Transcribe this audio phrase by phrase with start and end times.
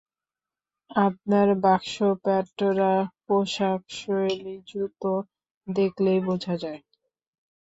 [1.01, 2.93] আপনার বাক্সপ্যাঁটরা,
[3.25, 5.13] পোশাকশৈলি, জুতো
[5.67, 6.81] দেখলেই বোঝা যায়!